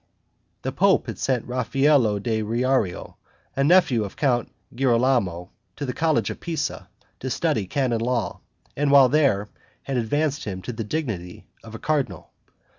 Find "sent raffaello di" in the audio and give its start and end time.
1.19-2.41